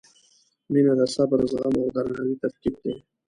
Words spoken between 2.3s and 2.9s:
ترکیب